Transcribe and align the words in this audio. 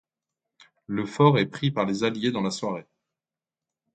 Le 0.87 1.05
fort 1.05 1.37
est 1.37 1.45
pris 1.45 1.69
par 1.69 1.85
les 1.85 2.03
Alliés 2.03 2.31
dans 2.31 2.41
la 2.41 2.49
soirée. 2.49 2.87